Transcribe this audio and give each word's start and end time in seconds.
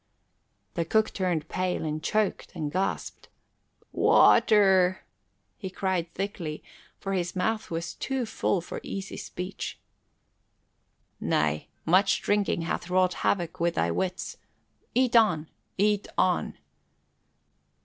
The 0.73 0.83
cook 0.83 1.13
turned 1.13 1.47
pale 1.47 1.85
and 1.85 2.01
choked 2.01 2.53
and 2.55 2.71
gasped. 2.71 3.27
"Water!" 3.91 5.01
he 5.59 5.69
cried 5.69 6.11
thickly, 6.15 6.63
for 6.99 7.13
his 7.13 7.35
mouth 7.35 7.69
was 7.69 7.93
too 7.93 8.25
full 8.25 8.61
for 8.61 8.79
easy 8.81 9.15
speech. 9.15 9.77
"Nay, 11.19 11.67
much 11.85 12.19
drinking 12.23 12.61
hath 12.63 12.89
wrought 12.89 13.13
havoc 13.21 13.59
with 13.59 13.75
thy 13.75 13.91
wits. 13.91 14.37
Eat 14.95 15.15
on, 15.15 15.49
eat 15.77 16.07
on!" 16.17 16.57